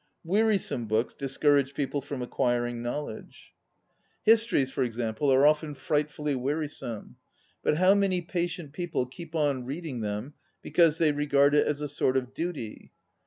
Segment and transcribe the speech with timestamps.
[0.23, 3.53] Wearisome books discourage people from acquiring knowledge.
[4.25, 7.17] 37 ON READING Histories, for example, are often frightfully wearisome;
[7.61, 10.33] but how many patient people keep on reading them
[10.63, 12.91] because they regard it as a sort of duty!